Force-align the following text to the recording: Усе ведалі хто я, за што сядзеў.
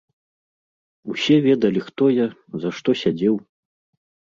Усе 1.13 1.35
ведалі 1.49 1.85
хто 1.91 2.03
я, 2.15 2.27
за 2.67 2.77
што 2.83 2.89
сядзеў. 3.07 3.35